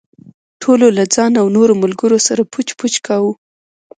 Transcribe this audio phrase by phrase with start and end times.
[0.61, 3.31] ټولو له ځان او نورو ملګرو سره پچ پچ کاوه.